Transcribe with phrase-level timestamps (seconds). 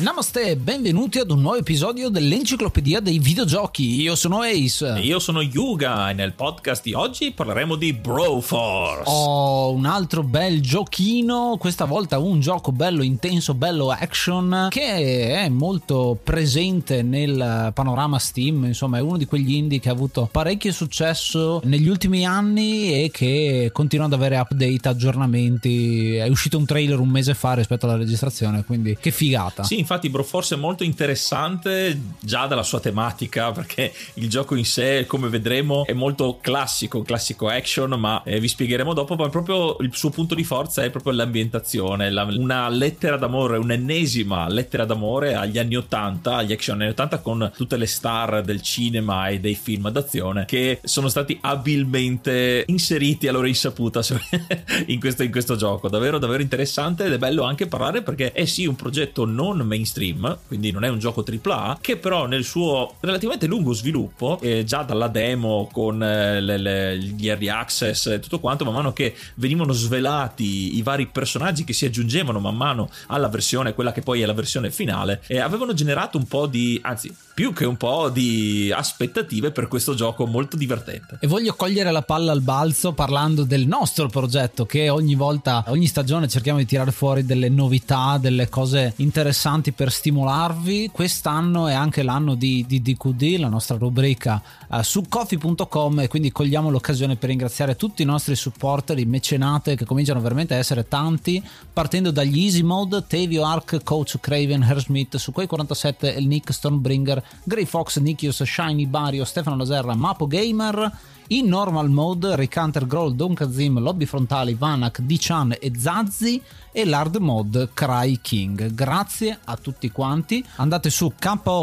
[0.00, 4.00] Namaste e benvenuti ad un nuovo episodio dell'Enciclopedia dei Videogiochi.
[4.00, 4.94] Io sono Ace.
[4.96, 9.02] E io sono Yuga e nel podcast di oggi parleremo di Broforce.
[9.04, 15.50] Ho un altro bel giochino, questa volta un gioco bello intenso, bello action, che è
[15.50, 20.72] molto presente nel panorama Steam, insomma è uno di quegli indie che ha avuto parecchio
[20.72, 26.14] successo negli ultimi anni e che continua ad avere update, aggiornamenti.
[26.14, 29.62] È uscito un trailer un mese fa rispetto alla registrazione, quindi che figata.
[29.62, 35.04] Sì, infatti Broforce è molto interessante già dalla sua tematica perché il gioco in sé
[35.08, 39.90] come vedremo è molto classico, classico action ma eh, vi spiegheremo dopo ma proprio il
[39.92, 45.58] suo punto di forza è proprio l'ambientazione, la, una lettera d'amore, un'ennesima lettera d'amore agli
[45.58, 49.90] anni 80, agli action anni 80 con tutte le star del cinema e dei film
[49.90, 54.02] d'azione che sono stati abilmente inseriti a loro insaputa
[54.86, 58.44] in questo, in questo gioco, davvero davvero interessante ed è bello anche parlare perché è
[58.44, 62.44] sì un progetto non mainstream mainstream, quindi non è un gioco AAA, che però nel
[62.44, 68.06] suo relativamente lungo sviluppo, eh, già dalla demo con eh, le, le, gli early access
[68.06, 72.56] e tutto quanto, man mano che venivano svelati i vari personaggi che si aggiungevano man
[72.56, 76.46] mano alla versione, quella che poi è la versione finale, eh, avevano generato un po'
[76.46, 81.16] di, anzi più che un po' di aspettative per questo gioco molto divertente.
[81.20, 85.86] E voglio cogliere la palla al balzo parlando del nostro progetto che ogni volta, ogni
[85.86, 90.90] stagione cerchiamo di tirare fuori delle novità, delle cose interessanti per stimolarvi.
[90.92, 96.32] Quest'anno è anche l'anno di, di DQD, la nostra rubrica uh, su coffee.com e quindi
[96.32, 100.88] cogliamo l'occasione per ringraziare tutti i nostri supporter, i mecenate che cominciano veramente a essere
[100.88, 101.42] tanti,
[101.72, 107.22] partendo dagli Easy Mode, Tevio Arc, Coach Craven, Hersmith, su quei 47 il Nick Stormbringer,
[107.44, 110.92] Grey Fox, Nikios, Shiny, Bario, Stefano Laserra, Mapo Gamer
[111.32, 116.42] in normal mode Rick Hunter, Growl, Don Kazim, Lobby Frontali, Vanak, Dichan e Zazzi
[116.72, 118.72] e l'hard mode Cry King.
[118.72, 120.44] Grazie a tutti quanti.
[120.56, 121.62] Andate su ko-fi.com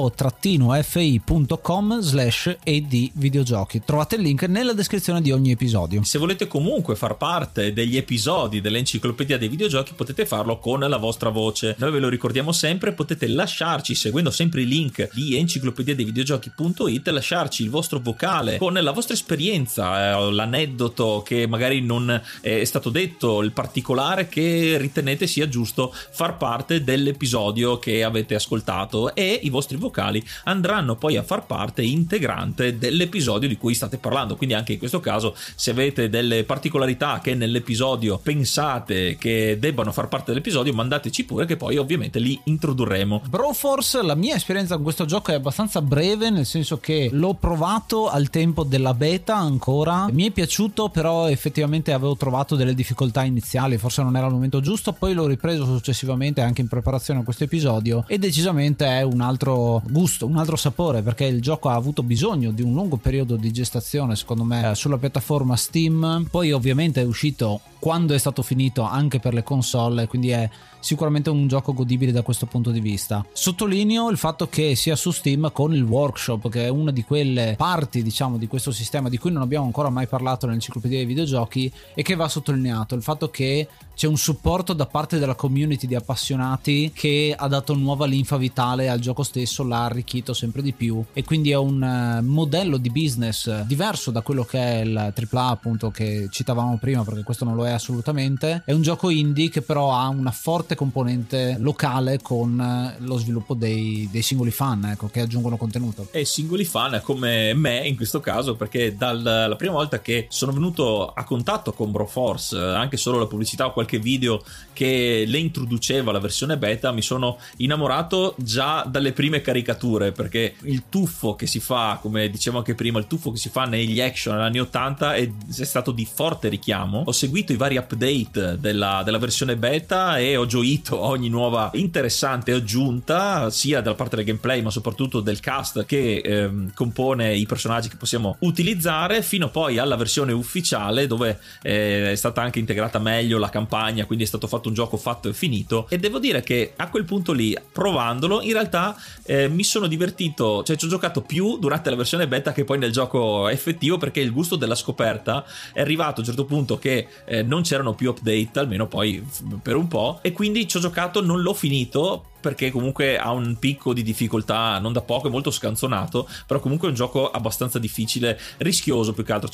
[2.01, 3.81] slash ed videogiochi.
[3.85, 6.03] Trovate il link nella descrizione di ogni episodio.
[6.03, 11.29] Se volete comunque far parte degli episodi dell'enciclopedia dei videogiochi potete farlo con la vostra
[11.29, 11.75] voce.
[11.79, 17.07] Noi ve lo ricordiamo sempre, potete lasciarci seguendo sempre i link di enciclopedia dei videogiochi.it,
[17.07, 22.90] lasciarci il vostro vocale con la vostra esperienza, eh, l'aneddoto che magari non è stato
[22.90, 24.97] detto, il particolare che ritenete
[25.28, 31.24] sia giusto far parte dell'episodio che avete ascoltato e i vostri vocali andranno poi a
[31.24, 34.35] far parte integrante dell'episodio di cui state parlando.
[34.35, 40.08] Quindi anche in questo caso se avete delle particolarità che nell'episodio pensate che debbano far
[40.08, 43.24] parte dell'episodio, mandateci pure che poi ovviamente li introdurremo.
[43.28, 48.09] Broforce, la mia esperienza con questo gioco è abbastanza breve, nel senso che l'ho provato
[48.09, 50.08] al tempo della beta ancora.
[50.12, 54.59] Mi è piaciuto, però effettivamente avevo trovato delle difficoltà iniziali, forse non era il momento
[54.59, 54.87] giusto.
[54.94, 59.81] Poi l'ho ripreso successivamente anche in preparazione a questo episodio e decisamente è un altro
[59.90, 63.52] gusto, un altro sapore perché il gioco ha avuto bisogno di un lungo periodo di
[63.52, 66.28] gestazione, secondo me, sulla piattaforma Steam.
[66.30, 71.29] Poi ovviamente è uscito quando è stato finito anche per le console, quindi è sicuramente
[71.29, 73.26] un gioco godibile da questo punto di vista.
[73.32, 77.56] Sottolineo il fatto che sia su Steam con il workshop, che è una di quelle
[77.58, 81.72] parti, diciamo, di questo sistema di cui non abbiamo ancora mai parlato nell'enciclopedia dei videogiochi
[81.94, 85.96] e che va sottolineato il fatto che c'è un supporto da parte della community di
[85.96, 91.03] appassionati che ha dato nuova linfa vitale al gioco stesso, l'ha arricchito sempre di più
[91.14, 95.47] e quindi è un eh, modello di business diverso da quello che è il AAA
[95.47, 98.64] appunto che citavamo prima perché questo non lo è assolutamente.
[98.66, 103.53] È un gioco indie che però ha una forte componente locale con eh, lo sviluppo
[103.53, 106.09] dei, dei singoli fan, ecco, che aggiungono contenuto.
[106.12, 111.08] E singoli fan come me in questo caso, perché dalla prima volta che sono venuto
[111.08, 116.20] a contatto con Broforce, anche solo la pubblicità o qualche video che le introduceva la
[116.20, 122.00] versione beta, mi sono innamorato già dalle prime caricature, perché il tuffo che si fa,
[122.02, 125.64] come dicevo anche prima, il tuffo che si fa negli action anni 80 è, è
[125.64, 127.03] stato di forte richiamo.
[127.06, 132.52] Ho seguito i vari update della, della versione beta e ho gioito ogni nuova interessante
[132.52, 137.90] aggiunta, sia dalla parte del gameplay, ma soprattutto del cast che ehm, compone i personaggi
[137.90, 143.38] che possiamo utilizzare, fino poi alla versione ufficiale, dove eh, è stata anche integrata meglio
[143.38, 145.88] la campagna, quindi è stato fatto un gioco fatto e finito.
[145.90, 150.64] E devo dire che a quel punto lì, provandolo, in realtà eh, mi sono divertito,
[150.64, 154.20] cioè ci ho giocato più durante la versione beta che poi nel gioco effettivo, perché
[154.20, 158.09] il gusto della scoperta è arrivato a un certo punto che eh, non c'erano più
[158.09, 159.26] update, almeno poi
[159.61, 163.57] per un po', e quindi ci ho giocato, non l'ho finito perché comunque ha un
[163.59, 167.79] picco di difficoltà non da poco, è molto scanzonato, però comunque è un gioco abbastanza
[167.79, 169.49] difficile, rischioso più che altro,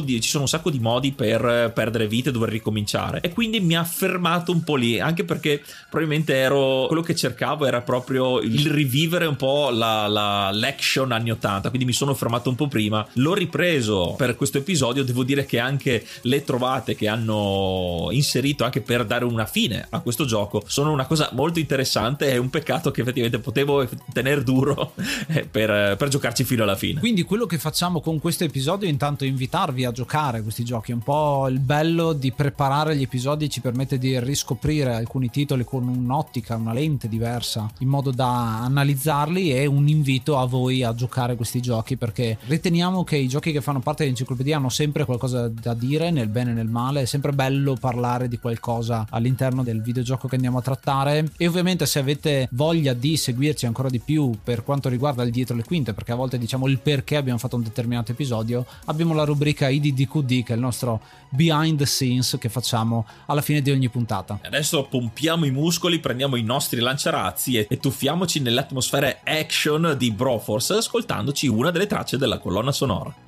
[0.00, 3.20] di, ci sono un sacco di modi per perdere vite e dover ricominciare.
[3.20, 7.66] E quindi mi ha fermato un po' lì, anche perché probabilmente ero, quello che cercavo
[7.66, 12.48] era proprio il rivivere un po' la, la, l'action anni 80, quindi mi sono fermato
[12.48, 17.08] un po' prima, l'ho ripreso per questo episodio, devo dire che anche le trovate che
[17.08, 22.27] hanno inserito anche per dare una fine a questo gioco sono una cosa molto interessante
[22.28, 24.92] è un peccato che effettivamente potevo tenere duro
[25.28, 27.00] eh, per, per, giocarci fino alla fine.
[27.00, 30.92] Quindi quello che facciamo con questo episodio è intanto invitarvi a giocare questi giochi.
[30.92, 35.88] Un po' il bello di preparare gli episodi ci permette di riscoprire alcuni titoli con
[35.88, 41.36] un'ottica, una lente diversa, in modo da analizzarli e un invito a voi a giocare
[41.36, 45.74] questi giochi perché riteniamo che i giochi che fanno parte dell'enciclopedia hanno sempre qualcosa da
[45.74, 47.02] dire nel bene e nel male.
[47.02, 51.86] È sempre bello parlare di qualcosa all'interno del videogioco che andiamo a trattare e ovviamente
[51.86, 55.64] se avete avete voglia di seguirci ancora di più per quanto riguarda il dietro le
[55.64, 59.68] quinte, perché a volte diciamo il perché abbiamo fatto un determinato episodio, abbiamo la rubrica
[59.68, 61.00] IDDQD che è il nostro
[61.30, 64.40] behind the scenes che facciamo alla fine di ogni puntata.
[64.42, 70.74] Adesso pompiamo i muscoli, prendiamo i nostri lanciarazzi e, tuffiamoci nelle atmosfere action di Broforce
[70.74, 73.27] ascoltandoci una delle tracce della colonna sonora.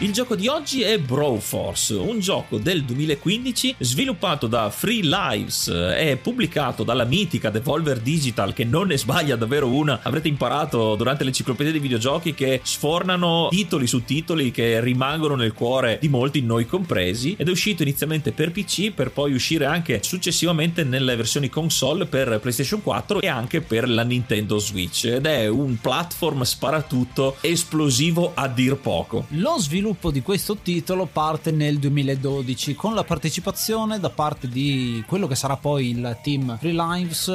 [0.00, 6.16] Il gioco di oggi è Broforce, un gioco del 2015 sviluppato da Free Lives e
[6.22, 9.98] pubblicato dalla mitica Devolver Digital che non ne sbaglia davvero una.
[10.04, 15.98] Avrete imparato durante l'enciclopedia dei videogiochi che sfornano titoli su titoli che rimangono nel cuore
[16.00, 20.84] di molti, noi compresi, ed è uscito inizialmente per PC per poi uscire anche successivamente
[20.84, 25.76] nelle versioni console per PlayStation 4 e anche per la Nintendo Switch ed è un
[25.80, 29.26] platform sparatutto esplosivo a dir poco.
[29.30, 35.02] Lo sviluppo sviluppo di questo titolo parte nel 2012 con la partecipazione da parte di
[35.06, 37.32] quello che sarà poi il team Free Lives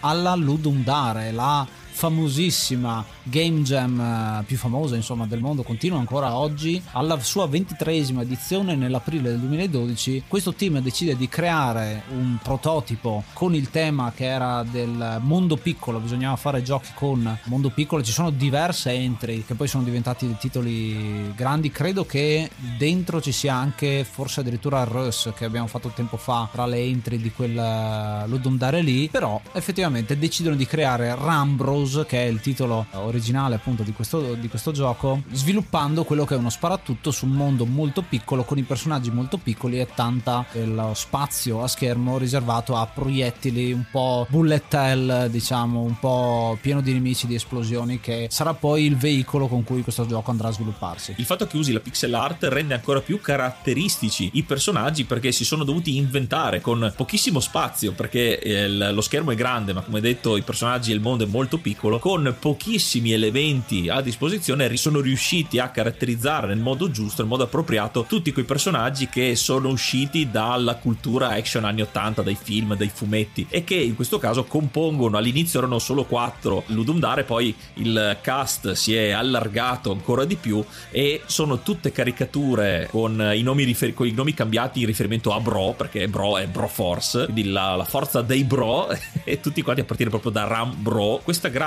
[0.00, 1.66] alla Ludum Dare, la
[1.98, 6.80] famosissima game jam eh, più famosa insomma del mondo continua ancora oggi.
[6.92, 13.52] Alla sua ventitreesima edizione nell'aprile del 2012 questo team decide di creare un prototipo con
[13.52, 15.98] il tema che era del mondo piccolo.
[15.98, 18.00] Bisognava fare giochi con mondo piccolo.
[18.04, 21.72] Ci sono diverse entry che poi sono diventati dei titoli grandi.
[21.72, 26.48] Credo che dentro ci sia anche forse addirittura il Rus che abbiamo fatto tempo fa
[26.52, 29.08] tra le entry di quel eh, Ludum Dare lì.
[29.08, 34.34] Però effettivamente decidono di creare Rambros Heroes, che è il titolo originale appunto di questo,
[34.34, 38.58] di questo gioco, sviluppando quello che è uno sparatutto su un mondo molto piccolo con
[38.58, 44.26] i personaggi molto piccoli e tanta dello spazio a schermo riservato a proiettili un po'
[44.28, 49.48] bullet hell, diciamo, un po' pieno di nemici, di esplosioni, che sarà poi il veicolo
[49.48, 51.14] con cui questo gioco andrà a svilupparsi.
[51.16, 55.44] Il fatto che usi la pixel art rende ancora più caratteristici i personaggi perché si
[55.44, 60.42] sono dovuti inventare con pochissimo spazio perché lo schermo è grande ma come detto i
[60.42, 65.60] personaggi e il mondo è molto piccolo piccolo con pochissimi elementi a disposizione sono riusciti
[65.60, 70.74] a caratterizzare nel modo giusto, nel modo appropriato tutti quei personaggi che sono usciti dalla
[70.74, 75.60] cultura action anni 80, dai film, dai fumetti e che in questo caso compongono, all'inizio
[75.60, 81.22] erano solo quattro Ludum Dare, poi il cast si è allargato ancora di più e
[81.26, 85.74] sono tutte caricature con i nomi, rifer- con i nomi cambiati in riferimento a Bro,
[85.76, 88.88] perché Bro è Bro Force, quindi la, la forza dei Bro
[89.22, 91.20] e tutti quanti a partire proprio da Ram Bro.
[91.22, 91.66] Questa grafica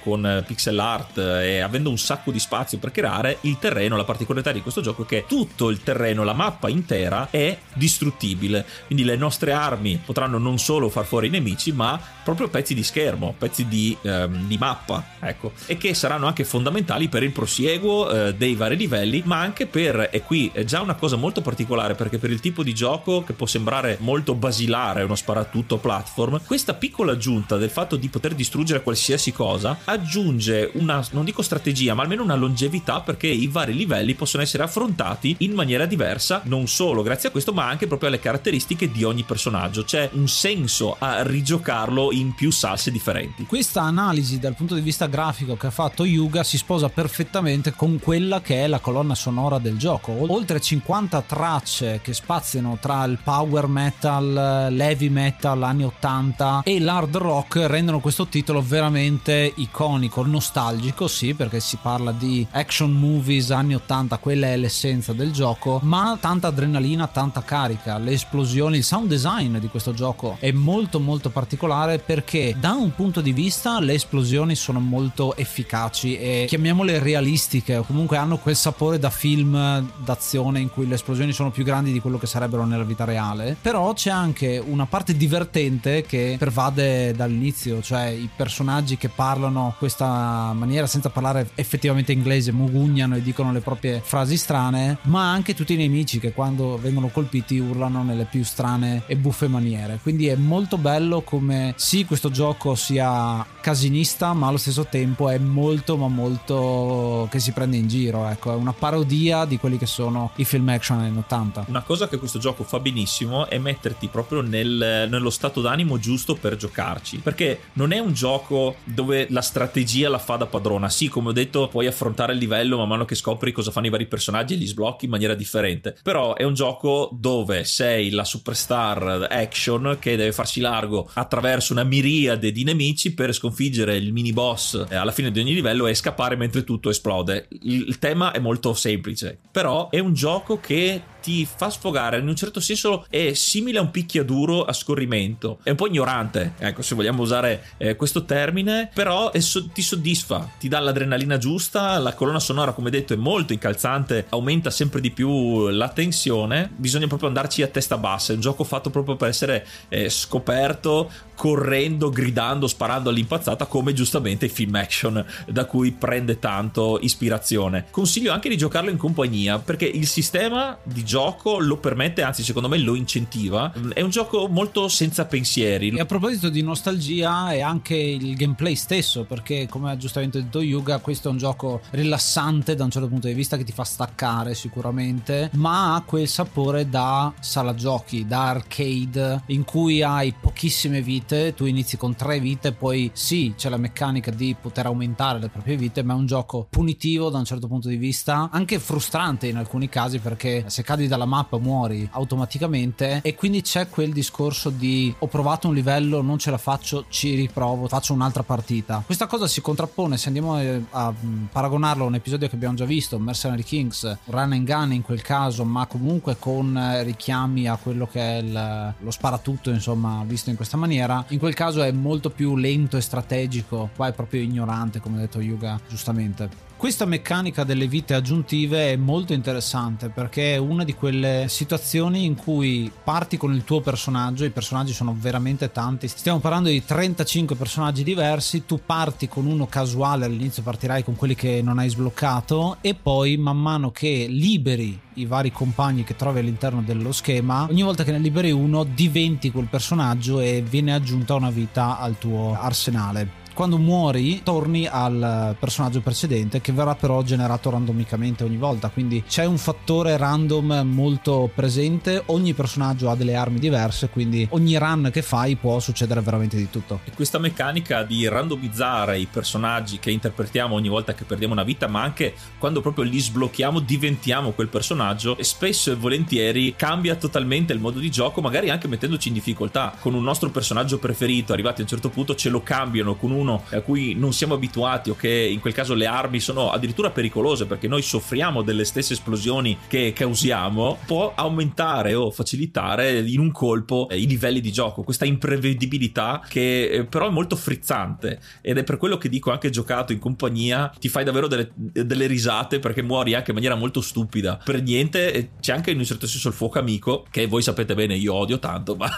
[0.00, 4.50] con pixel art e avendo un sacco di spazio per creare il terreno, la particolarità
[4.50, 9.16] di questo gioco è che tutto il terreno, la mappa intera è distruttibile, quindi le
[9.16, 13.68] nostre armi potranno non solo far fuori i nemici, ma proprio pezzi di schermo, pezzi
[13.68, 18.54] di, ehm, di mappa, ecco, e che saranno anche fondamentali per il prosieguo eh, dei
[18.54, 22.30] vari livelli, ma anche per, e qui è già una cosa molto particolare perché per
[22.30, 27.56] il tipo di gioco che può sembrare molto basilare, uno sparatutto platform, questa piccola aggiunta
[27.56, 29.40] del fatto di poter distruggere qualsiasi cosa
[29.84, 34.62] aggiunge una, non dico strategia, ma almeno una longevità perché i vari livelli possono essere
[34.62, 39.04] affrontati in maniera diversa, non solo grazie a questo, ma anche proprio alle caratteristiche di
[39.04, 39.84] ogni personaggio.
[39.84, 43.44] C'è un senso a rigiocarlo in più salse differenti.
[43.46, 47.98] Questa analisi dal punto di vista grafico che ha fatto Yuga si sposa perfettamente con
[47.98, 50.14] quella che è la colonna sonora del gioco.
[50.32, 57.16] Oltre 50 tracce che spaziano tra il power metal, l'heavy metal anni 80 e l'hard
[57.16, 63.74] rock rendono questo titolo veramente iconico, nostalgico, sì, perché si parla di action movies anni
[63.74, 69.08] 80, quella è l'essenza del gioco, ma tanta adrenalina, tanta carica, le esplosioni, il sound
[69.08, 73.94] design di questo gioco è molto molto particolare perché da un punto di vista le
[73.94, 80.60] esplosioni sono molto efficaci e chiamiamole realistiche o comunque hanno quel sapore da film d'azione
[80.60, 83.92] in cui le esplosioni sono più grandi di quello che sarebbero nella vita reale però
[83.92, 90.86] c'è anche una parte divertente che pervade dall'inizio cioè i personaggi che parlano questa maniera
[90.86, 95.76] senza parlare effettivamente inglese mugugnano e dicono le proprie frasi strane ma anche tutti i
[95.76, 99.98] nemici che quando vengono colpiti urlano nelle più strane e buffe maniere.
[100.02, 105.38] Quindi è molto bello come sì questo gioco sia casinista ma allo stesso tempo è
[105.38, 108.52] molto ma molto che si prende in giro ecco.
[108.52, 112.18] È una parodia di quelli che sono i film action anni 80 una cosa che
[112.18, 117.60] questo gioco fa benissimo è metterti proprio nel, nello stato d'animo giusto per giocarci perché
[117.74, 121.68] non è un gioco dove la strategia la fa da padrona sì come ho detto
[121.68, 124.66] puoi affrontare il livello man mano che scopri cosa fanno i vari personaggi e li
[124.66, 130.32] sblocchi in maniera differente però è un gioco dove sei la superstar action che deve
[130.32, 135.40] farsi largo attraverso una miriade di nemici per sconfiggere il mini boss alla fine di
[135.40, 137.48] ogni livello e scappare mentre tutto esplode.
[137.62, 142.36] Il tema è molto semplice, però è un gioco che ti fa sfogare, in un
[142.36, 146.94] certo senso è simile a un picchiaduro a scorrimento, è un po' ignorante, ecco se
[146.94, 152.40] vogliamo usare eh, questo termine, però so- ti soddisfa, ti dà l'adrenalina giusta, la colonna
[152.40, 157.62] sonora come detto è molto incalzante, aumenta sempre di più la tensione, bisogna proprio andarci
[157.62, 163.10] a testa bassa, è un gioco fatto proprio per essere eh, scoperto correndo, gridando, sparando
[163.10, 167.86] all'impazzata come giustamente i film action da cui prende tanto ispirazione.
[167.90, 172.70] Consiglio anche di giocarlo in compagnia perché il sistema di gioco lo permette, anzi secondo
[172.70, 173.70] me lo incentiva.
[173.92, 175.90] È un gioco molto senza pensieri.
[175.90, 180.62] E a proposito di nostalgia è anche il gameplay stesso perché come ha giustamente detto
[180.62, 183.84] Yuga questo è un gioco rilassante da un certo punto di vista che ti fa
[183.84, 191.02] staccare sicuramente ma ha quel sapore da sala giochi, da arcade in cui hai pochissime
[191.02, 195.50] vite, tu inizi con tre vite, poi sì, c'è la meccanica di poter aumentare le
[195.50, 199.46] proprie vite, ma è un gioco punitivo da un certo punto di vista, anche frustrante
[199.48, 204.70] in alcuni casi perché se cadi dalla mappa muori automaticamente e quindi c'è quel discorso
[204.70, 209.02] di ho provato un livello, non ce la faccio, ci riprovo, faccio un'altra partita.
[209.04, 210.56] Questa cosa si contrappone se andiamo
[210.90, 211.12] a
[211.50, 215.22] paragonarlo a un episodio che abbiamo già visto, Mercenary Kings, Run and Gun in quel
[215.22, 220.56] caso, ma comunque con richiami a quello che è il, lo sparatutto, insomma, visto in
[220.56, 225.00] questa maniera in quel caso è molto più lento e strategico, qua è proprio ignorante
[225.00, 226.70] come ha detto Yuga giustamente.
[226.82, 232.34] Questa meccanica delle vite aggiuntive è molto interessante perché è una di quelle situazioni in
[232.34, 237.54] cui parti con il tuo personaggio, i personaggi sono veramente tanti, stiamo parlando di 35
[237.54, 242.78] personaggi diversi, tu parti con uno casuale, all'inizio partirai con quelli che non hai sbloccato
[242.80, 247.82] e poi man mano che liberi i vari compagni che trovi all'interno dello schema, ogni
[247.82, 252.58] volta che ne liberi uno diventi quel personaggio e viene aggiunta una vita al tuo
[252.60, 259.22] arsenale quando muori torni al personaggio precedente che verrà però generato randomicamente ogni volta, quindi
[259.26, 265.10] c'è un fattore random molto presente, ogni personaggio ha delle armi diverse, quindi ogni run
[265.12, 267.00] che fai può succedere veramente di tutto.
[267.04, 271.86] E questa meccanica di randomizzare i personaggi che interpretiamo ogni volta che perdiamo una vita,
[271.86, 277.72] ma anche quando proprio li sblocchiamo diventiamo quel personaggio e spesso e volentieri cambia totalmente
[277.72, 279.94] il modo di gioco, magari anche mettendoci in difficoltà.
[280.00, 283.14] Con un nostro personaggio preferito, arrivati a un certo punto ce lo cambiano.
[283.14, 286.70] Con uno a cui non siamo abituati o che in quel caso le armi sono
[286.70, 293.40] addirittura pericolose perché noi soffriamo delle stesse esplosioni che causiamo, può aumentare o facilitare in
[293.40, 298.40] un colpo i livelli di gioco, questa imprevedibilità che eh, però è molto frizzante.
[298.60, 302.26] Ed è per quello che dico anche giocato in compagnia ti fai davvero delle, delle
[302.26, 304.60] risate perché muori anche in maniera molto stupida.
[304.64, 308.14] Per niente c'è anche in un certo senso il fuoco amico che voi sapete bene
[308.16, 309.10] io odio tanto ma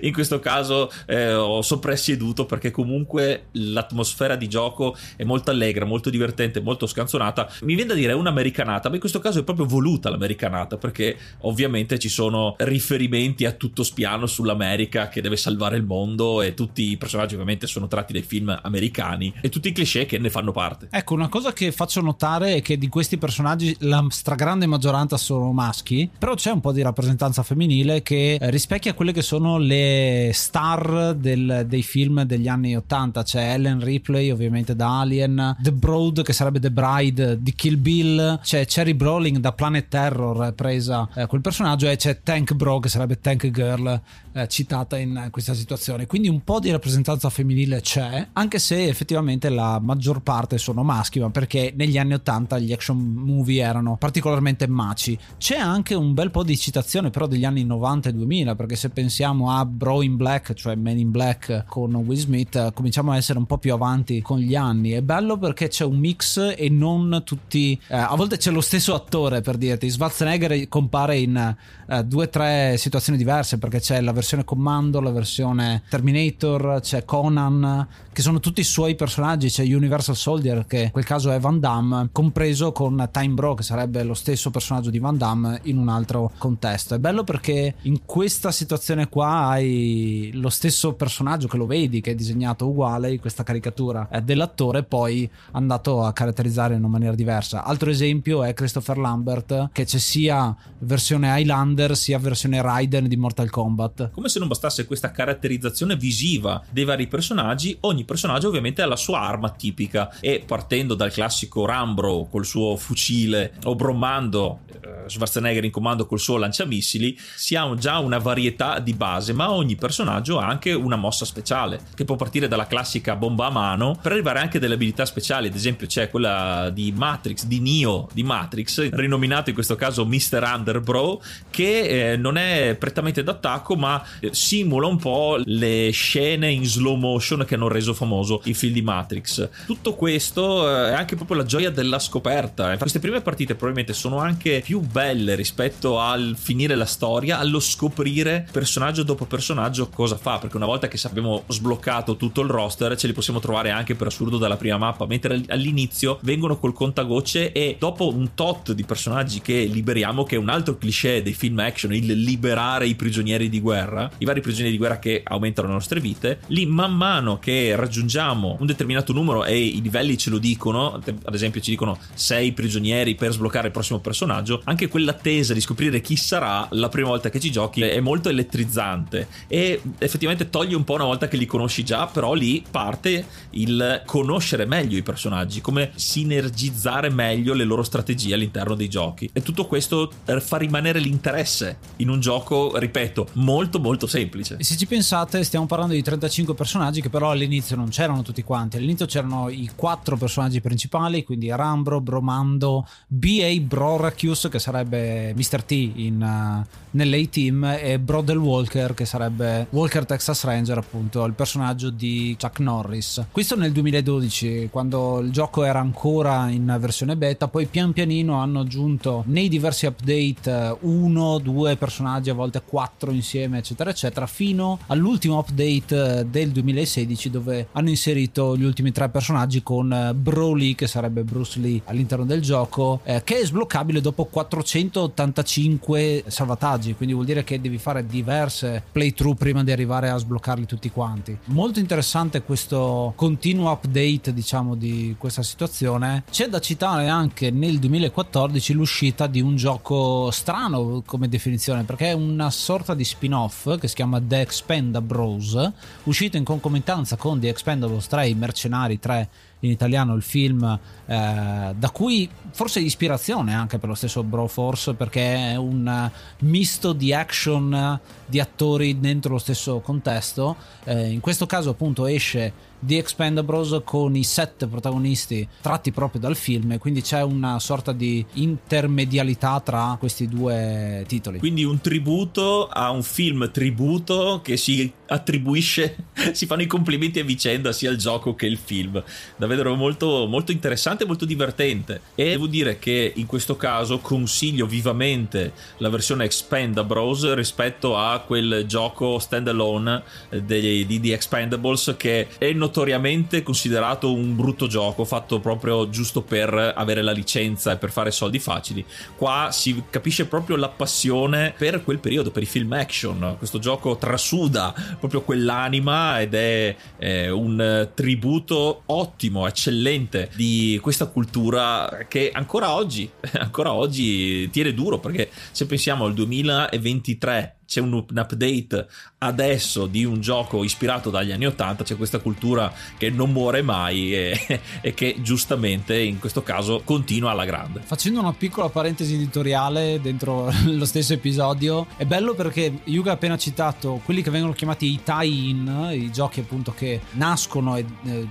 [0.00, 6.10] in questo caso eh, ho soprassieduto perché comunque l'atmosfera di gioco è molto allegra molto
[6.10, 10.10] divertente molto scanzonata mi viene da dire un'americanata ma in questo caso è proprio voluta
[10.10, 16.42] l'americanata perché ovviamente ci sono riferimenti a tutto spiano sull'America che deve salvare il mondo
[16.42, 20.18] e tutti i personaggi ovviamente sono tratti dai film americani e tutti i cliché che
[20.18, 20.88] ne fanno parte.
[20.90, 25.52] Ecco, una cosa che faccio notare è che di questi personaggi la stragrande maggioranza sono
[25.52, 31.14] maschi, però c'è un po' di rappresentanza femminile che rispecchia quelle che sono le star
[31.14, 33.22] del, dei film degli anni 80.
[33.22, 38.40] C'è Ellen Ripley, ovviamente da Alien, The Broad, che sarebbe The Bride di Kill Bill,
[38.40, 42.88] c'è Cherry Brawling da Planet Terror, presa eh, quel personaggio, e c'è Tank Bro, che
[42.88, 44.00] sarebbe Tank Girl,
[44.32, 46.06] eh, citata in questa situazione.
[46.06, 51.18] Quindi un po' di rappresentanza femminile c'è, anche se effettivamente la maggior parte sono maschi,
[51.18, 55.18] ma perché negli anni 80 gli action movie erano particolarmente maci.
[55.36, 58.90] C'è anche un bel po' di citazione però degli anni 90 e 2000, perché se
[58.90, 63.38] pensiamo a Bro in Black, cioè Men in Black con Will Smith, cominciamo a essere
[63.38, 64.90] un po' più avanti con gli anni.
[64.90, 67.78] È bello perché c'è un mix e non tutti...
[67.88, 71.56] Eh, a volte c'è lo stesso attore per dirti, Schwarzenegger compare in
[71.88, 77.04] eh, due o tre situazioni diverse perché c'è la versione Commando, la versione Terminator, c'è
[77.04, 81.40] Conan, che sono tutti i suoi personaggi, c'è Universal Soldier che in quel caso è
[81.40, 85.78] Van Damme, compreso con Time Bro che sarebbe lo stesso personaggio di Van Damme in
[85.78, 86.94] un altro contesto.
[86.94, 92.10] È bello perché in questa situazione qua hai lo stesso personaggio che lo vedi, che
[92.10, 97.64] è disegnato uguale, questa caricatura dell'attore, poi andato a caratterizzare in una maniera diversa.
[97.64, 103.50] Altro esempio è Christopher Lambert, che c'è sia versione Highlander sia versione Raiden di Mortal
[103.50, 104.10] Kombat.
[104.10, 108.96] Come se non bastasse questa caratterizzazione visiva dei vari personaggi, ogni personaggio ovviamente ha la
[108.96, 115.64] sua arma tipica e partendo dal classico Rambro col suo fucile o Brommando eh, Schwarzenegger
[115.64, 120.38] in comando col suo lanciamissili si ha già una varietà di base ma ogni personaggio
[120.38, 124.40] ha anche una mossa speciale che può partire dalla classica bomba a mano per arrivare
[124.40, 129.50] anche delle abilità speciali ad esempio c'è quella di Matrix di Neo di Matrix rinominato
[129.50, 130.42] in questo caso Mr.
[130.54, 136.64] Underbro che eh, non è prettamente d'attacco ma eh, simula un po' le scene in
[136.64, 139.48] slow motion che hanno reso famoso il film di Matrix.
[139.66, 142.76] Tutto questo eh, è anche proprio la gioia della scoperta.
[142.76, 148.46] Queste prime partite probabilmente sono anche più belle rispetto al finire la storia, allo scoprire
[148.50, 153.06] personaggio dopo personaggio cosa fa, perché una volta che abbiamo sbloccato tutto il roster ce
[153.06, 157.74] li possiamo trovare anche per assurdo dalla prima mappa, mentre all'inizio vengono col contagocce e
[157.76, 161.92] dopo un tot di personaggi che liberiamo, che è un altro cliché dei film action,
[161.92, 165.98] il liberare i prigionieri di guerra, i vari prigionieri di guerra che aumentano le nostre
[165.98, 170.92] vite, lì man mano che raggiungiamo un determinato numero e i livelli ce lo dicono,
[170.92, 176.00] ad esempio ci dicono 6 prigionieri per sbloccare il prossimo personaggio, anche quell'attesa di scoprire
[176.00, 180.84] chi sarà la prima volta che ci giochi è molto elettrizzante e effettivamente toglie un
[180.84, 183.07] po' una volta che li conosci già, però lì parte
[183.50, 189.42] il conoscere meglio i personaggi, come sinergizzare meglio le loro strategie all'interno dei giochi e
[189.42, 194.56] tutto questo fa rimanere l'interesse in un gioco, ripeto, molto molto semplice.
[194.58, 198.42] E se ci pensate stiamo parlando di 35 personaggi che però all'inizio non c'erano tutti
[198.42, 203.58] quanti, all'inizio c'erano i quattro personaggi principali, quindi Rambro, Bromando, B.A.
[203.60, 205.62] Brorachius che sarebbe Mr.
[205.62, 211.90] T in, uh, nell'A-Team e Brodel Walker che sarebbe Walker Texas Ranger appunto, il personaggio
[211.90, 212.87] di Chuck Norris.
[213.30, 218.60] Questo nel 2012 quando il gioco era ancora in versione beta, poi pian pianino hanno
[218.60, 224.78] aggiunto nei diversi update uh, uno, due personaggi, a volte quattro insieme eccetera eccetera, fino
[224.86, 230.86] all'ultimo update uh, del 2016 dove hanno inserito gli ultimi tre personaggi con Broly che
[230.86, 237.26] sarebbe Bruce Lee all'interno del gioco eh, che è sbloccabile dopo 485 salvataggi quindi vuol
[237.26, 241.36] dire che devi fare diverse playthrough prima di arrivare a sbloccarli tutti quanti.
[241.46, 247.78] Molto interessante questo questo continuo update, diciamo, di questa situazione, c'è da citare anche nel
[247.80, 253.88] 2014 l'uscita di un gioco strano come definizione, perché è una sorta di spin-off che
[253.88, 255.72] si chiama The Expendables,
[256.04, 259.28] uscito in concomitanza con The Expendables 3, i Mercenari 3
[259.60, 260.62] in italiano il film
[261.06, 266.10] eh, da cui forse ispirazione anche per lo stesso Broforce perché è un
[266.40, 270.56] misto di action di attori dentro lo stesso contesto.
[270.84, 276.36] Eh, in questo caso appunto esce The Expendables con i sette protagonisti tratti proprio dal
[276.36, 281.38] film quindi c'è una sorta di intermedialità tra questi due titoli.
[281.38, 285.96] Quindi un tributo a un film tributo che si attribuisce,
[286.32, 289.02] si fanno i complimenti a vicenda sia il gioco che il film.
[289.36, 292.00] Davvero molto, molto interessante e molto divertente.
[292.14, 298.64] E devo dire che in questo caso consiglio vivamente la versione Expendables rispetto a quel
[298.66, 305.40] gioco standalone di, di The Expendables che è il notoriamente considerato un brutto gioco fatto
[305.40, 308.84] proprio giusto per avere la licenza e per fare soldi facili.
[309.16, 313.36] Qua si capisce proprio la passione per quel periodo, per i film action.
[313.38, 322.04] Questo gioco trasuda proprio quell'anima ed è, è un tributo ottimo, eccellente di questa cultura
[322.06, 328.88] che ancora oggi, ancora oggi tiene duro perché se pensiamo al 2023 c'è un, update
[329.18, 334.14] adesso di un gioco ispirato dagli anni 80, c'è questa cultura che non muore mai
[334.14, 337.80] e, e, che giustamente in questo caso continua alla grande.
[337.84, 343.36] Facendo una piccola parentesi editoriale dentro lo stesso episodio, è bello perché Yuga ha appena
[343.36, 347.84] citato quelli che vengono chiamati i tie-in, i giochi appunto che nascono eh,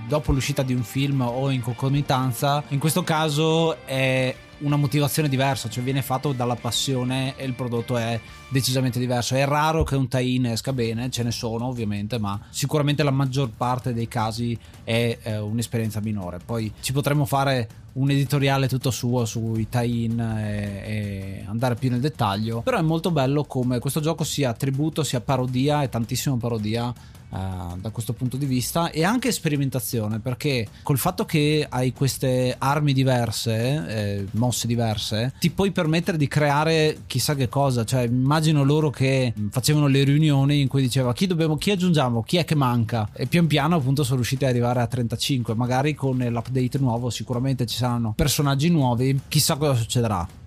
[0.08, 5.68] dopo l'uscita di un film o in concomitanza, in questo caso è una motivazione diversa,
[5.68, 8.18] cioè viene fatto dalla passione e il prodotto è
[8.48, 9.34] decisamente diverso.
[9.34, 13.50] È raro che un tie-in esca bene, ce ne sono ovviamente, ma sicuramente la maggior
[13.56, 16.38] parte dei casi è eh, un'esperienza minore.
[16.44, 22.00] Poi ci potremmo fare un editoriale tutto suo sui tie-in e, e, andare più nel
[22.00, 22.60] dettaglio.
[22.62, 26.92] Però è molto bello come questo gioco sia tributo, sia parodia e tantissimo parodia
[27.30, 32.54] Uh, da questo punto di vista e anche sperimentazione perché col fatto che hai queste
[32.56, 37.84] armi diverse eh, mosse diverse ti puoi permettere di creare chissà che cosa.
[37.84, 42.22] Cioè immagino loro che facevano le riunioni in cui diceva chi dobbiamo chi aggiungiamo?
[42.22, 43.10] Chi è che manca?
[43.12, 47.66] E pian piano appunto sono riusciti ad arrivare a 35 magari con l'update nuovo sicuramente
[47.66, 49.20] ci saranno personaggi nuovi.
[49.28, 50.46] Chissà cosa succederà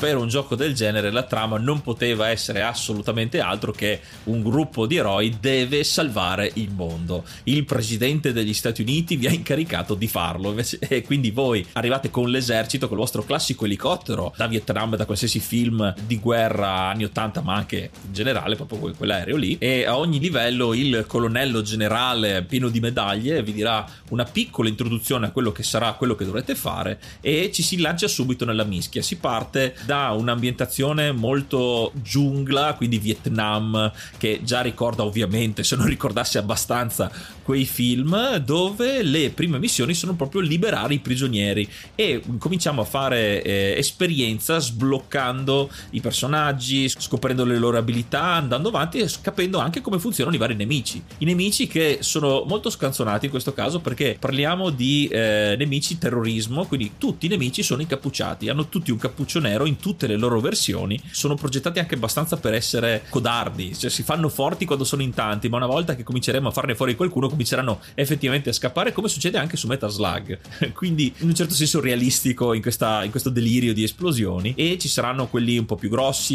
[0.00, 4.86] Per un gioco del genere la trama non poteva essere assolutamente altro che un gruppo
[4.86, 7.22] di eroi deve salvare il mondo.
[7.44, 12.30] Il presidente degli Stati Uniti vi ha incaricato di farlo e quindi voi arrivate con
[12.30, 17.42] l'esercito, con il vostro classico elicottero da Vietnam, da qualsiasi film di guerra anni 80
[17.42, 22.70] ma anche in generale, proprio quell'aereo lì e a ogni livello il colonnello generale pieno
[22.70, 26.98] di medaglie vi dirà una piccola introduzione a quello che sarà quello che dovrete fare
[27.20, 29.02] e ci si lancia subito nella mischia.
[29.02, 36.38] Si parte da un'ambientazione molto giungla, quindi Vietnam, che già ricorda ovviamente, se non ricordasse
[36.38, 37.10] abbastanza,
[37.42, 43.42] quei film dove le prime missioni sono proprio liberare i prigionieri e cominciamo a fare
[43.42, 49.98] eh, esperienza sbloccando i personaggi, scoprendo le loro abilità, andando avanti e capendo anche come
[49.98, 51.02] funzionano i vari nemici.
[51.18, 56.66] I nemici che sono molto scanzonati in questo caso perché parliamo di eh, nemici terrorismo,
[56.66, 60.40] quindi tutti i nemici sono incappucciati, hanno tutti un cappuccio nero in tutte le loro
[60.40, 65.12] versioni sono progettati anche abbastanza per essere codardi, cioè si fanno forti quando sono in
[65.12, 69.08] tanti, ma una volta che cominceremo a farne fuori qualcuno cominceranno effettivamente a scappare, come
[69.08, 70.38] succede anche su Metal Slug.
[70.72, 74.88] Quindi in un certo senso realistico in, questa, in questo delirio di esplosioni e ci
[74.88, 76.34] saranno quelli un po' più grossi,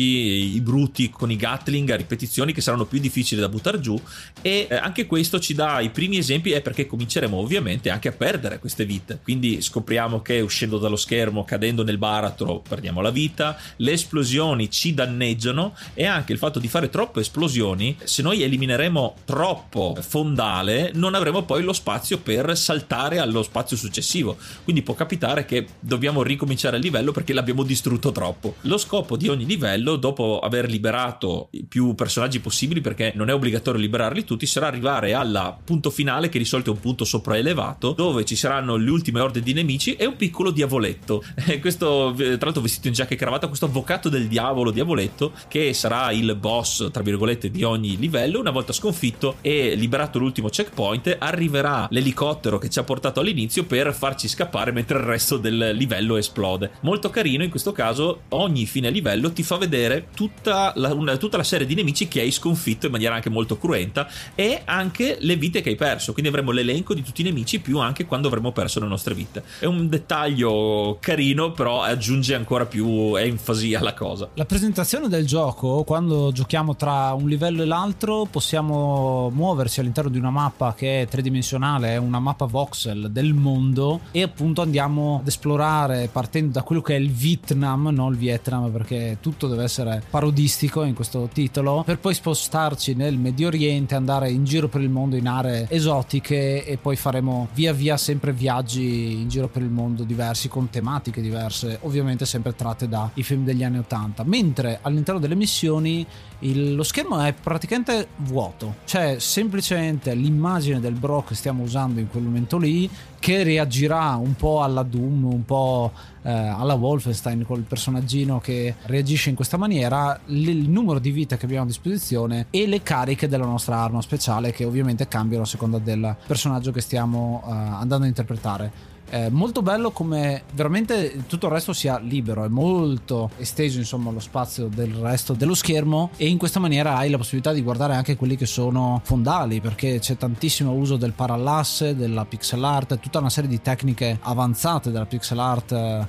[0.55, 3.99] i bruti con i Gatling a ripetizioni che saranno più difficili da buttare giù
[4.41, 8.11] e eh, anche questo ci dà i primi esempi è perché cominceremo ovviamente anche a
[8.11, 9.19] perdere queste vite.
[9.21, 14.71] Quindi scopriamo che uscendo dallo schermo, cadendo nel baratro, perdiamo la vita vita, le esplosioni
[14.71, 20.91] ci danneggiano e anche il fatto di fare troppe esplosioni, se noi elimineremo troppo fondale,
[20.93, 24.37] non avremo poi lo spazio per saltare allo spazio successivo.
[24.63, 28.55] Quindi può capitare che dobbiamo ricominciare il livello perché l'abbiamo distrutto troppo.
[28.61, 33.81] Lo scopo di ogni livello, dopo aver liberato più personaggi possibili, perché non è obbligatorio
[33.81, 38.23] liberarli tutti, sarà arrivare al punto finale, che di solito è un punto sopraelevato, dove
[38.23, 41.23] ci saranno le ultime orde di nemici e un piccolo diavoletto.
[41.59, 46.11] questo, tra l'altro, vestito in giacca e cravatta, questo avvocato del diavolo, diavoletto, che sarà
[46.11, 48.39] il boss, tra virgolette, di ogni livello.
[48.39, 53.93] Una volta sconfitto e liberato l'ultimo checkpoint, arriverà l'elicottero che ci ha portato all'inizio per
[53.93, 56.71] farci scappare mentre il resto del livello esplode.
[56.81, 61.37] Molto carino, in questo caso, ogni fine livello ti fa vedere tutta la, una, tutta
[61.37, 65.35] la serie di nemici che hai sconfitto in maniera anche molto cruenta e anche le
[65.35, 66.13] vite che hai perso.
[66.13, 69.43] Quindi avremo l'elenco di tutti i nemici più anche quando avremo perso le nostre vite.
[69.59, 74.29] È un dettaglio carino, però aggiunge ancora più enfasi alla cosa.
[74.33, 80.17] La presentazione del gioco, quando giochiamo tra un livello e l'altro, possiamo muoversi all'interno di
[80.17, 85.27] una mappa che è tridimensionale, è una mappa voxel del mondo e appunto andiamo ad
[85.27, 90.03] esplorare partendo da quello che è il Vietnam, non il Vietnam perché tutto deve essere
[90.09, 94.89] parodistico in questo titolo, per poi spostarci nel Medio Oriente, andare in giro per il
[94.89, 99.69] mondo in aree esotiche e poi faremo via via sempre viaggi in giro per il
[99.69, 104.23] mondo diversi con tematiche diverse, ovviamente sempre tratte dai film degli anni 80.
[104.23, 106.05] Mentre all'interno delle missioni
[106.39, 112.09] il, lo schermo è praticamente vuoto, c'è semplicemente l'immagine del bro che stiamo usando in
[112.09, 112.89] quel momento lì
[113.19, 115.91] che reagirà un po' alla Doom, un po'
[116.25, 121.45] eh, alla Wolfenstein col personaggino che reagisce in questa maniera, il numero di vite che
[121.45, 125.77] abbiamo a disposizione e le cariche della nostra arma speciale che ovviamente cambiano a seconda
[125.77, 128.93] del personaggio che stiamo eh, andando a interpretare.
[129.07, 134.19] È molto bello come veramente tutto il resto sia libero, è molto esteso insomma lo
[134.19, 138.15] spazio del resto dello schermo e in questa maniera hai la possibilità di guardare anche
[138.15, 143.29] quelli che sono fondali perché c'è tantissimo uso del parallasse, della pixel art, tutta una
[143.29, 146.07] serie di tecniche avanzate della pixel art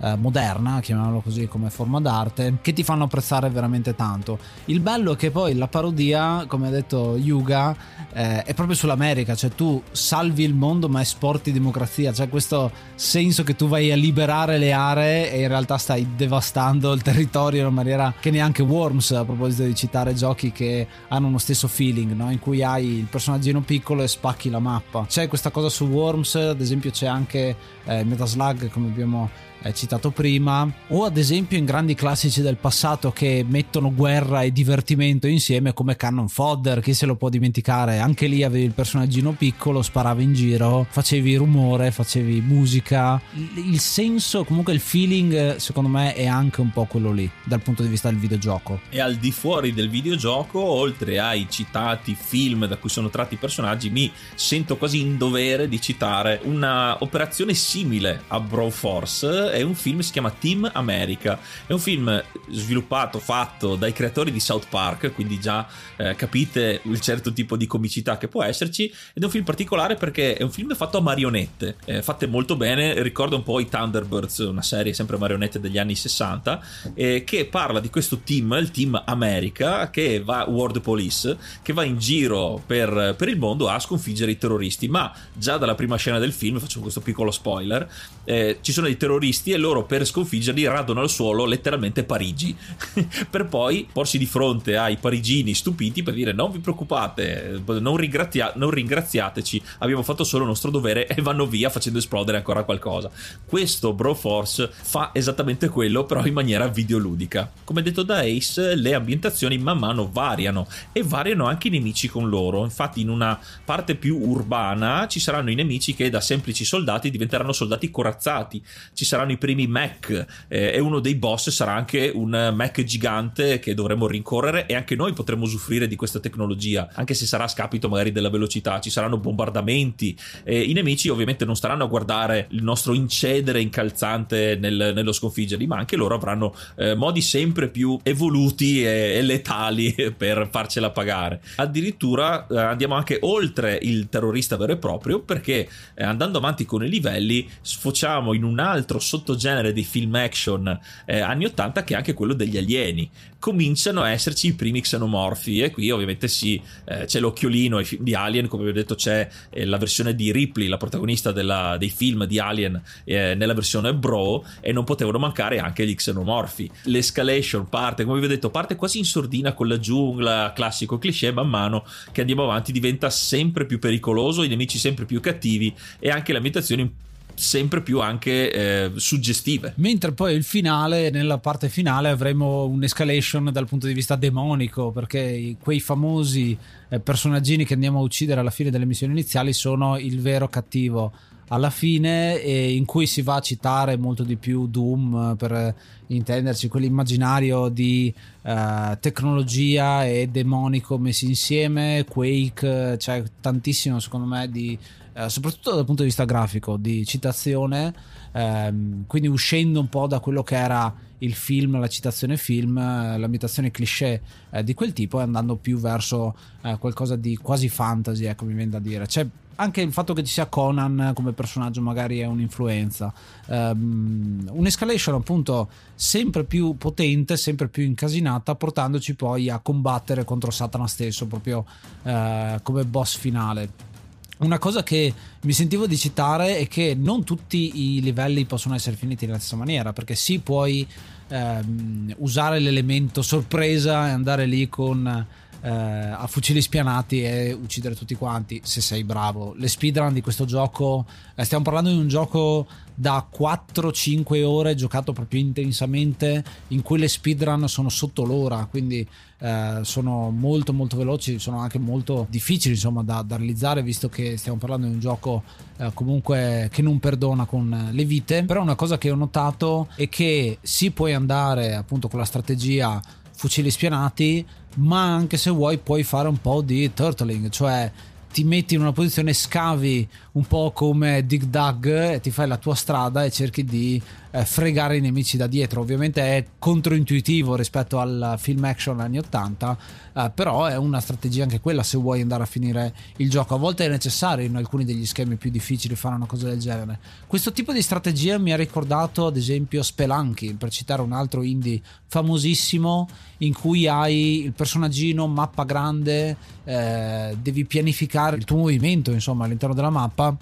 [0.00, 4.38] eh, moderna, chiamiamolo così come forma d'arte, che ti fanno apprezzare veramente tanto.
[4.66, 7.74] Il bello è che poi la parodia, come ha detto Yuga,
[8.12, 13.42] eh, è proprio sull'America, cioè tu salvi il mondo ma esporti democrazia, c'è questo senso
[13.42, 17.66] che tu vai a liberare le aree e in realtà stai devastando il territorio in
[17.66, 22.12] una maniera che neanche Worms, a proposito di citare giochi che hanno uno stesso feeling,
[22.12, 22.30] no?
[22.30, 25.06] in cui hai il personaggino piccolo e spacchi la mappa.
[25.08, 29.30] C'è questa cosa su Worms, ad esempio c'è anche eh, Metaslug, come abbiamo
[29.62, 34.52] eh, citato prima, o ad esempio in grandi classici del passato che mettono guerra e
[34.52, 39.32] divertimento insieme come Cannon Fodder, chi se lo può dimenticare, anche lì avevi il personaggino
[39.32, 43.20] piccolo, sparavi in giro, facevi rumore, facevi musica,
[43.54, 47.82] il senso, comunque il feeling secondo me è anche un po' quello lì dal punto
[47.82, 48.80] di vista del videogioco.
[48.90, 53.38] E al di fuori del videogioco, oltre ai citati film da cui sono tratti i
[53.38, 59.74] personaggi, mi sento quasi in dovere di citare una operazione simile a Broforce è un
[59.76, 61.38] film si chiama Team America.
[61.66, 67.00] È un film sviluppato, fatto dai creatori di South Park, quindi già eh, capite il
[67.00, 68.84] certo tipo di comicità che può esserci.
[68.86, 72.56] Ed è un film particolare perché è un film fatto a marionette, eh, fatte molto
[72.56, 73.02] bene.
[73.02, 77.80] Ricorda un po' i Thunderbirds, una serie sempre marionette degli anni 60, eh, che parla
[77.80, 83.14] di questo team, il Team America, che va, World Police, che va in giro per,
[83.16, 84.88] per il mondo a sconfiggere i terroristi.
[84.88, 87.88] Ma già dalla prima scena del film, faccio questo piccolo spoiler,
[88.24, 92.56] eh, ci sono dei terroristi e loro per sconfiggerli radono al suolo letteralmente Parigi.
[93.28, 98.52] Per poi porsi di fronte ai parigini stupiti per dire non vi preoccupate non, ringrazia-
[98.56, 103.10] non ringraziateci abbiamo fatto solo il nostro dovere e vanno via facendo esplodere ancora qualcosa.
[103.44, 107.50] Questo Broforce fa esattamente quello però in maniera videoludica.
[107.64, 112.28] Come detto da Ace le ambientazioni man mano variano e variano anche i nemici con
[112.28, 112.62] loro.
[112.62, 117.52] Infatti in una parte più urbana ci saranno i nemici che da semplici soldati diventeranno
[117.52, 118.62] soldati corazzati.
[118.92, 123.58] Ci saranno i primi Mac eh, e uno dei boss sarà anche un Mac gigante
[123.58, 127.48] che dovremo rincorrere e anche noi potremo usufruire di questa tecnologia, anche se sarà a
[127.48, 132.48] scapito magari della velocità, ci saranno bombardamenti e i nemici ovviamente non staranno a guardare
[132.50, 137.98] il nostro incedere incalzante nel, nello sconfiggerli, ma anche loro avranno eh, modi sempre più
[138.02, 141.40] evoluti e, e, letali per farcela pagare.
[141.56, 146.84] Addirittura eh, andiamo anche oltre il terrorista vero e proprio perché eh, andando avanti con
[146.84, 151.94] i livelli sfociamo in un altro sottogenere genere dei film action eh, anni 80 che
[151.94, 153.08] è anche quello degli alieni.
[153.38, 158.48] Cominciano a esserci i primi xenomorfi e qui ovviamente sì eh, c'è l'occhiolino di Alien
[158.48, 162.24] come vi ho detto c'è eh, la versione di Ripley la protagonista della, dei film
[162.24, 166.68] di Alien eh, nella versione Bro e non potevano mancare anche gli xenomorfi.
[166.84, 171.30] L'escalation parte come vi ho detto parte quasi in sordina con la giungla classico cliché
[171.30, 176.10] man mano che andiamo avanti diventa sempre più pericoloso i nemici sempre più cattivi e
[176.10, 177.04] anche le ambientazioni
[177.36, 179.74] sempre più anche eh, suggestive.
[179.76, 185.56] Mentre poi il finale, nella parte finale, avremo un'escalation dal punto di vista demonico, perché
[185.60, 186.56] quei famosi
[186.88, 191.12] eh, personaggini che andiamo a uccidere alla fine delle missioni iniziali sono il vero cattivo
[191.48, 195.74] alla fine in cui si va a citare molto di più Doom per
[196.08, 204.76] intenderci quell'immaginario di uh, tecnologia e demonico messi insieme Quake c'è tantissimo secondo me di
[205.16, 207.94] uh, soprattutto dal punto di vista grafico di citazione
[208.32, 213.70] um, quindi uscendo un po' da quello che era il film, la citazione film, l'ambientazione
[213.70, 218.44] cliché eh, di quel tipo e andando più verso eh, qualcosa di quasi fantasy, ecco
[218.44, 219.06] mi viene da dire.
[219.06, 219.26] C'è
[219.56, 223.12] anche il fatto che ci sia Conan come personaggio magari è un'influenza.
[223.46, 230.86] Um, un'escalation appunto sempre più potente, sempre più incasinata, portandoci poi a combattere contro Satana
[230.86, 231.64] stesso, proprio
[232.02, 233.94] uh, come boss finale.
[234.38, 238.94] Una cosa che mi sentivo di citare è che non tutti i livelli possono essere
[238.94, 240.86] finiti nella stessa maniera, perché sì, puoi
[241.28, 245.26] um, usare l'elemento sorpresa e andare lì con
[245.60, 249.54] eh, a fucili spianati e uccidere tutti quanti se sei bravo.
[249.56, 255.12] Le speedrun di questo gioco, eh, stiamo parlando di un gioco da 4-5 ore giocato
[255.12, 259.06] proprio intensamente, in cui le speedrun sono sotto l'ora, quindi
[259.38, 264.38] eh, sono molto molto veloci, sono anche molto difficili insomma da, da realizzare visto che
[264.38, 265.42] stiamo parlando di un gioco
[265.76, 268.44] eh, comunque che non perdona con le vite.
[268.44, 273.00] Però una cosa che ho notato è che si può andare appunto con la strategia
[273.36, 274.44] fucili spianati,
[274.76, 277.90] ma anche se vuoi puoi fare un po' di turtling, cioè
[278.32, 282.58] ti metti in una posizione, scavi un po' come Dig Dug e ti fai la
[282.58, 284.02] tua strada e cerchi di
[284.36, 285.80] eh, fregare i nemici da dietro.
[285.80, 289.78] Ovviamente è controintuitivo rispetto al film action anni 80,
[290.12, 293.54] eh, però è una strategia anche quella se vuoi andare a finire il gioco.
[293.54, 296.98] A volte è necessario in alcuni degli schemi più difficili fare una cosa del genere.
[297.26, 301.80] Questo tipo di strategia mi ha ricordato ad esempio Spelunky, per citare un altro indie
[302.06, 309.44] famosissimo in cui hai il personaggino, mappa grande, eh, devi pianificare il tuo movimento insomma
[309.44, 310.36] all'interno della mappa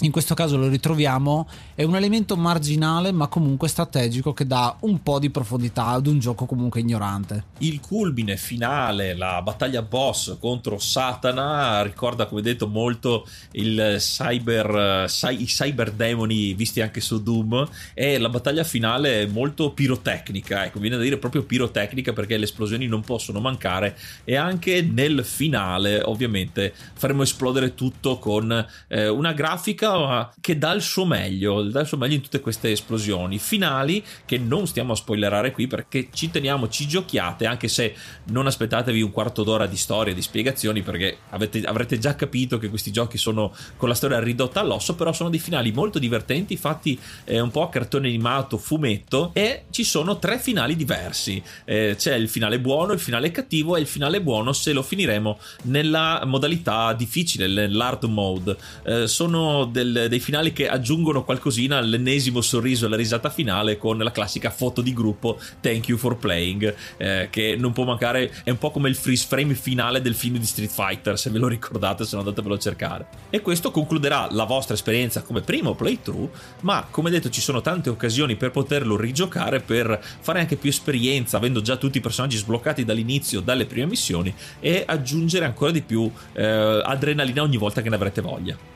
[0.00, 5.02] in questo caso lo ritroviamo, è un elemento marginale ma comunque strategico che dà un
[5.02, 7.44] po' di profondità ad un gioco comunque ignorante.
[7.58, 15.92] Il culmine finale, la battaglia boss contro Satana, ricorda come detto molto cyber, i cyber
[15.92, 21.02] demoni visti anche su Doom e la battaglia finale è molto pirotecnica, ecco viene da
[21.02, 27.22] dire proprio pirotecnica perché le esplosioni non possono mancare e anche nel finale ovviamente faremo
[27.22, 31.96] esplodere tutto con eh, una grafica musica che dà il suo meglio, dà il suo
[31.96, 36.68] meglio in tutte queste esplosioni finali che non stiamo a spoilerare qui perché ci teniamo,
[36.68, 37.94] ci giochiate, anche se
[38.26, 42.68] non aspettatevi un quarto d'ora di storia, di spiegazioni perché avete, avrete già capito che
[42.68, 46.98] questi giochi sono con la storia ridotta all'osso, però sono dei finali molto divertenti, fatti
[47.24, 51.42] eh, un po' a cartone animato, fumetto e ci sono tre finali diversi.
[51.64, 55.38] Eh, c'è il finale buono, il finale cattivo e il finale buono se lo finiremo
[55.64, 58.56] nella modalità difficile, nell'hard mode.
[58.84, 64.12] Eh, sono del, dei finali che aggiungono qualcosina all'ennesimo sorriso alla risata finale con la
[64.12, 68.58] classica foto di gruppo Thank you for playing, eh, che non può mancare, è un
[68.58, 72.04] po' come il freeze frame finale del film di Street Fighter, se ve lo ricordate,
[72.04, 73.06] se no andatevelo a cercare.
[73.30, 77.90] E questo concluderà la vostra esperienza come primo playthrough, ma come detto ci sono tante
[77.90, 82.84] occasioni per poterlo rigiocare, per fare anche più esperienza, avendo già tutti i personaggi sbloccati
[82.84, 87.96] dall'inizio, dalle prime missioni, e aggiungere ancora di più eh, adrenalina ogni volta che ne
[87.96, 88.73] avrete voglia.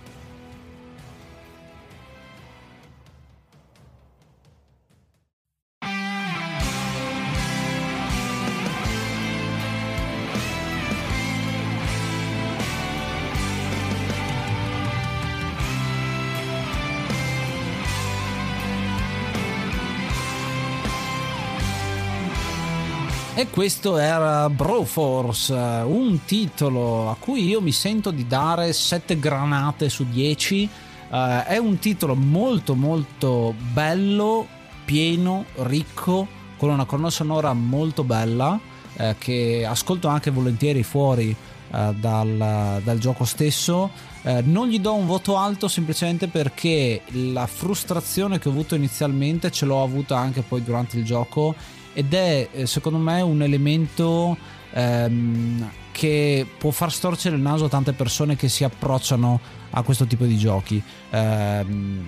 [23.39, 29.89] E questo era Broforce, un titolo a cui io mi sento di dare 7 granate
[29.89, 30.69] su 10.
[31.09, 34.45] Uh, eh, è un titolo molto molto bello,
[34.85, 38.59] pieno, ricco, con una colonna sonora molto bella,
[38.97, 43.89] eh, che ascolto anche volentieri fuori eh, dal, dal, gioco stesso.
[44.23, 49.53] Eh, non gli do un voto alto semplicemente perché la frustrazione che ho avuto inizialmente
[49.53, 51.55] ce l'ho avuta anche poi durante il gioco
[51.93, 54.37] ed è eh, secondo me un elemento
[54.73, 60.07] ehm, che può far storcere il naso a tante persone che si approcciano a questo
[60.07, 60.83] tipo di giochi.
[61.11, 62.07] Ehm,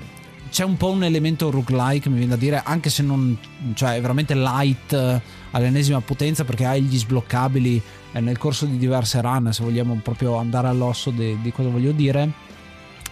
[0.51, 3.39] c'è un po' un elemento roguelike, mi viene da dire, anche se non
[3.75, 5.21] cioè è veramente light eh,
[5.53, 7.81] all'ennesima potenza perché hai gli sbloccabili
[8.13, 11.93] eh, nel corso di diverse run, se vogliamo proprio andare all'osso di, di cosa voglio
[11.93, 12.31] dire.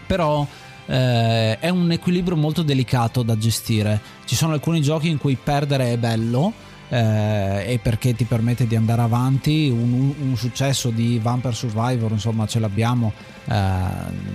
[0.07, 0.47] Però
[0.89, 4.01] eh, è un equilibrio molto delicato da gestire.
[4.25, 6.53] Ci sono alcuni giochi in cui perdere è bello
[6.89, 9.69] eh, e perché ti permette di andare avanti.
[9.69, 13.13] Un, un, successo di Vampire Survivor, insomma, ce l'abbiamo
[13.45, 13.55] eh,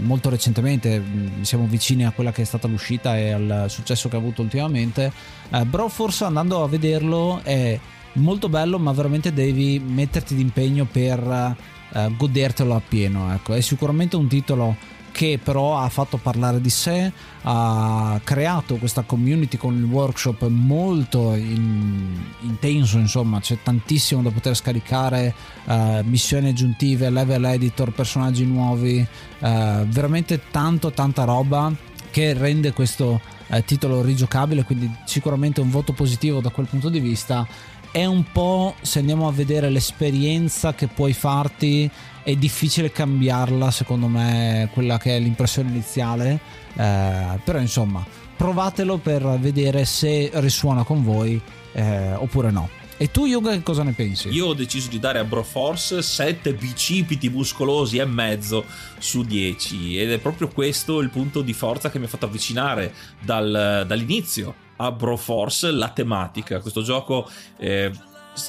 [0.01, 0.99] molto recentemente.
[0.99, 4.41] Mm, siamo vicini a quella che è stata l'uscita e al successo che ha avuto
[4.41, 5.12] ultimamente.
[5.49, 7.80] Eh, Broforce, andando a vederlo, è
[8.14, 11.56] molto bello, ma veramente devi metterti d'impegno per
[11.93, 13.34] eh, godertelo appieno.
[13.34, 13.54] Ecco.
[13.54, 14.76] È sicuramente un titolo
[15.14, 17.11] che però ha fatto parlare di sé,
[17.43, 24.55] ha creato questa community con il workshop molto in, intenso, insomma c'è tantissimo da poter
[24.55, 25.34] scaricare,
[25.66, 29.47] uh, missioni aggiuntive, level editor, personaggi nuovi, uh,
[29.86, 31.72] veramente tanto tanta roba
[32.09, 36.99] che rende questo uh, titolo rigiocabile, quindi sicuramente un voto positivo da quel punto di
[36.99, 37.47] vista.
[37.94, 41.88] È un po', se andiamo a vedere l'esperienza che puoi farti
[42.24, 46.39] è difficile cambiarla secondo me quella che è l'impressione iniziale.
[46.74, 48.04] Eh, però insomma
[48.36, 51.39] provatelo per vedere se risuona con voi
[51.74, 52.68] eh, oppure no.
[52.98, 54.30] E tu Yoga che cosa ne pensi?
[54.30, 58.66] Io ho deciso di dare a Broforce 7 bicipiti muscolosi e mezzo
[58.98, 62.91] su 10 ed è proprio questo il punto di forza che mi ha fatto avvicinare
[63.20, 66.59] dal, dall'inizio a Broforce la tematica.
[66.59, 67.91] Questo gioco eh,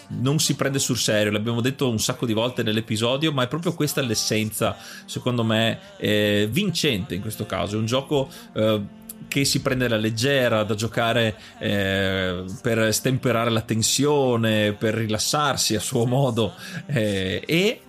[0.09, 3.75] non si prende sul serio, l'abbiamo detto un sacco di volte nell'episodio, ma è proprio
[3.75, 7.77] questa l'essenza, secondo me, eh, vincente in questo caso.
[7.77, 8.81] È un gioco eh,
[9.29, 15.81] che si prende alla leggera, da giocare eh, per stemperare la tensione, per rilassarsi a
[15.81, 16.55] suo modo
[16.87, 17.81] eh, e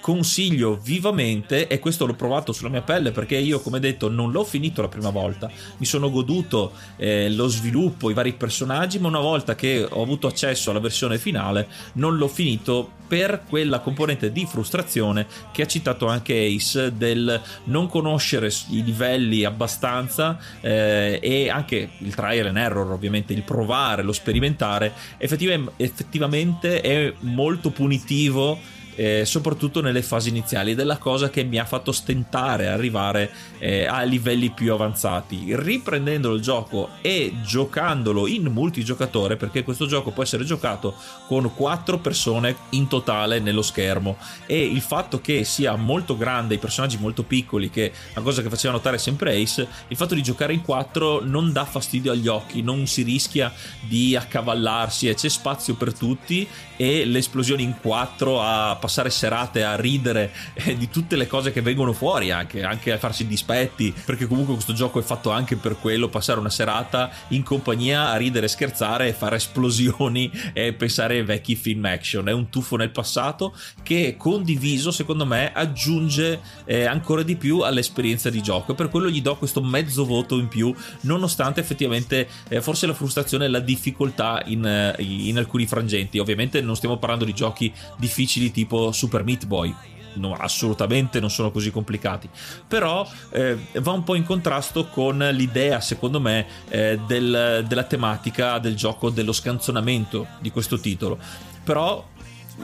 [0.00, 4.44] consiglio vivamente e questo l'ho provato sulla mia pelle perché io come detto non l'ho
[4.44, 5.50] finito la prima volta.
[5.76, 10.26] Mi sono goduto eh, lo sviluppo i vari personaggi ma una volta che ho avuto
[10.26, 16.06] accesso alla versione finale non l'ho finito per quella componente di frustrazione che ha citato
[16.06, 22.92] anche Ace del non conoscere i livelli abbastanza eh, e anche il trial and error
[22.92, 30.80] ovviamente il provare lo sperimentare effettivamente è molto punitivo eh, soprattutto nelle fasi iniziali, ed
[30.80, 35.46] è la cosa che mi ha fatto stentare arrivare eh, a livelli più avanzati.
[35.56, 40.94] Riprendendo il gioco e giocandolo in multigiocatore, perché questo gioco può essere giocato
[41.26, 46.58] con quattro persone in totale nello schermo, e il fatto che sia molto grande, i
[46.58, 50.52] personaggi molto piccoli, che una cosa che faceva notare sempre Ace, il fatto di giocare
[50.52, 55.74] in quattro non dà fastidio agli occhi, non si rischia di accavallarsi e c'è spazio
[55.74, 56.46] per tutti
[56.76, 61.52] e le esplosioni in quattro a passare serate a ridere eh, di tutte le cose
[61.52, 65.56] che vengono fuori anche, anche a farsi dispetti perché comunque questo gioco è fatto anche
[65.56, 71.24] per quello passare una serata in compagnia a ridere, scherzare fare esplosioni e pensare ai
[71.24, 72.28] vecchi film action.
[72.28, 78.30] È un tuffo nel passato che condiviso secondo me aggiunge eh, ancora di più all'esperienza
[78.30, 78.72] di gioco.
[78.72, 82.94] E per quello gli do questo mezzo voto in più nonostante effettivamente eh, forse la
[82.94, 86.18] frustrazione e la difficoltà in, eh, in alcuni frangenti.
[86.18, 89.74] Ovviamente non stiamo parlando di giochi difficili tipo Super Meat Boy.
[90.12, 92.28] No, assolutamente non sono così complicati.
[92.66, 98.58] Però eh, va un po' in contrasto con l'idea secondo me eh, del, della tematica
[98.58, 101.18] del gioco dello scanzonamento di questo titolo.
[101.62, 102.04] Però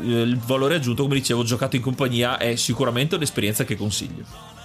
[0.00, 4.55] eh, il valore aggiunto come dicevo giocato in compagnia è sicuramente un'esperienza che consiglio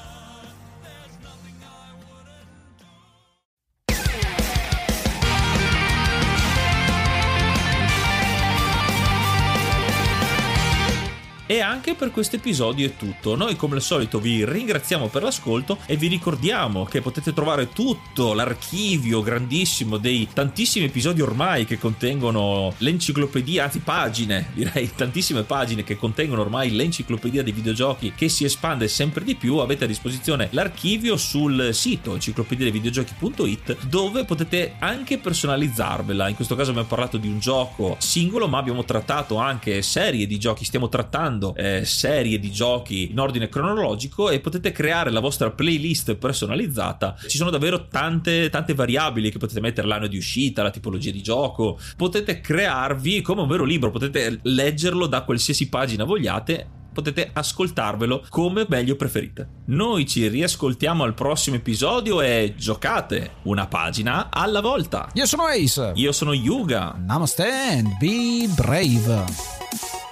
[11.52, 13.36] E anche per questo episodio è tutto.
[13.36, 18.34] Noi come al solito vi ringraziamo per l'ascolto e vi ricordiamo che potete trovare tutto
[18.34, 25.98] l'archivio grandissimo dei tantissimi episodi ormai che contengono l'enciclopedia, anzi pagine, direi tantissime pagine che
[25.98, 29.58] contengono ormai l'enciclopedia dei videogiochi che si espande sempre di più.
[29.58, 36.30] Avete a disposizione l'archivio sul sito enciclopediadevideogiochi.it dove potete anche personalizzarvela.
[36.30, 40.40] In questo caso abbiamo parlato di un gioco singolo, ma abbiamo trattato anche serie di
[40.40, 45.20] giochi, stiamo trattando scaricando eh, serie di giochi in ordine cronologico e potete creare la
[45.20, 47.16] vostra playlist personalizzata.
[47.28, 51.24] Ci sono davvero tante, tante variabili che potete mettere l'anno di uscita, la tipologia di
[51.24, 51.80] gioco.
[51.98, 58.66] Potete crearvi come un vero libro, potete leggerlo da qualsiasi pagina vogliate potete ascoltarvelo come
[58.68, 59.48] meglio preferite.
[59.68, 65.10] Noi ci riascoltiamo al prossimo episodio e giocate una pagina alla volta.
[65.14, 65.94] Io sono Ace.
[65.96, 66.94] Io sono Yuga.
[66.98, 69.91] Namaste and be brave.